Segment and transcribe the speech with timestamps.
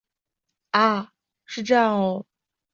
[0.71, 1.11] 啊！
[1.45, 2.25] 就这样喔